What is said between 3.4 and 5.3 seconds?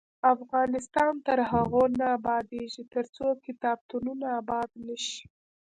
کتابتونونه اباد نشي.